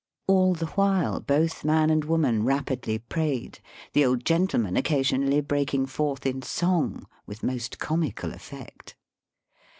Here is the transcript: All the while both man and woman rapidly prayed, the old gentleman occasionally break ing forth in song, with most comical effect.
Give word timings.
All 0.25 0.55
the 0.55 0.65
while 0.65 1.19
both 1.19 1.63
man 1.63 1.91
and 1.91 2.03
woman 2.05 2.43
rapidly 2.43 2.97
prayed, 2.97 3.59
the 3.93 4.03
old 4.03 4.25
gentleman 4.25 4.75
occasionally 4.75 5.41
break 5.41 5.75
ing 5.75 5.85
forth 5.85 6.25
in 6.25 6.41
song, 6.41 7.05
with 7.27 7.43
most 7.43 7.77
comical 7.77 8.33
effect. 8.33 8.95